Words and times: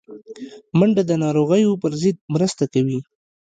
منډه 0.77 1.03
د 1.07 1.11
ناروغیو 1.23 1.79
پر 1.81 1.91
ضد 2.01 2.17
مرسته 2.35 2.63
کوي 2.73 2.99